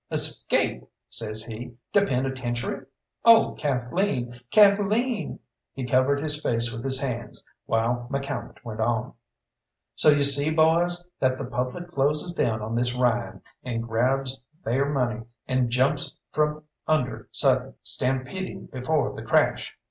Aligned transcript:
"Escape!" 0.09 0.81
says 1.09 1.43
he 1.43 1.75
"to 1.93 2.03
penitentiary! 2.03 2.87
Oh, 3.23 3.51
Kathleen, 3.55 4.33
Kathleen!" 4.49 5.37
He 5.73 5.85
covered 5.85 6.19
his 6.21 6.41
face 6.41 6.73
with 6.73 6.83
his 6.83 6.99
hands, 6.99 7.43
while 7.67 8.07
McCalmont 8.11 8.57
went 8.63 8.79
on 8.79 9.13
"So 9.93 10.09
you 10.09 10.23
see, 10.23 10.49
boys, 10.49 11.07
that 11.19 11.37
the 11.37 11.45
public 11.45 11.91
closes 11.91 12.33
down 12.33 12.63
on 12.63 12.73
this 12.73 12.95
Ryan, 12.95 13.43
and 13.63 13.83
grabs 13.87 14.41
theyr 14.65 14.89
money, 14.89 15.21
and 15.47 15.69
jumps 15.69 16.17
from 16.31 16.63
under 16.87 17.29
sudden, 17.31 17.75
stampeding 17.83 18.69
before 18.73 19.13
the 19.15 19.21
crash. 19.21 19.77